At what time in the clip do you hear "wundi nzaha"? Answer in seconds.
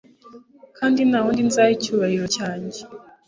1.23-1.71